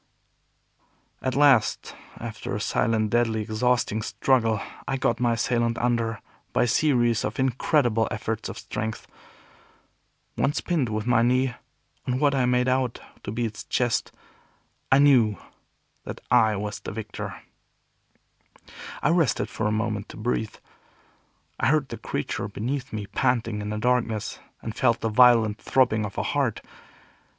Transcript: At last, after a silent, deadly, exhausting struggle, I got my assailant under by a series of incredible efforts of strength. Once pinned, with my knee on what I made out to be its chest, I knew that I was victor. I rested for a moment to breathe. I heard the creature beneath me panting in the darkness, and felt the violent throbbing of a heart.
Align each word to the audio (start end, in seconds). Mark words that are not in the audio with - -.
At 1.21 1.35
last, 1.35 1.95
after 2.17 2.55
a 2.55 2.59
silent, 2.59 3.11
deadly, 3.11 3.43
exhausting 3.43 4.01
struggle, 4.01 4.59
I 4.87 4.97
got 4.97 5.19
my 5.19 5.33
assailant 5.33 5.77
under 5.77 6.21
by 6.53 6.63
a 6.63 6.67
series 6.67 7.23
of 7.23 7.37
incredible 7.37 8.07
efforts 8.09 8.49
of 8.49 8.57
strength. 8.57 9.05
Once 10.35 10.59
pinned, 10.59 10.89
with 10.89 11.05
my 11.05 11.21
knee 11.21 11.53
on 12.07 12.17
what 12.17 12.33
I 12.33 12.47
made 12.47 12.67
out 12.67 12.99
to 13.21 13.31
be 13.31 13.45
its 13.45 13.63
chest, 13.65 14.11
I 14.91 14.97
knew 14.97 15.37
that 16.05 16.19
I 16.31 16.55
was 16.55 16.79
victor. 16.83 17.39
I 19.03 19.09
rested 19.11 19.49
for 19.51 19.67
a 19.67 19.71
moment 19.71 20.09
to 20.09 20.17
breathe. 20.17 20.55
I 21.59 21.67
heard 21.67 21.89
the 21.89 21.97
creature 21.99 22.47
beneath 22.47 22.91
me 22.91 23.05
panting 23.05 23.61
in 23.61 23.69
the 23.69 23.77
darkness, 23.77 24.39
and 24.63 24.75
felt 24.75 25.01
the 25.01 25.09
violent 25.09 25.61
throbbing 25.61 26.05
of 26.07 26.17
a 26.17 26.23
heart. 26.23 26.61